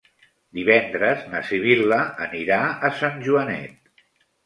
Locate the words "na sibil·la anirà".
1.35-2.61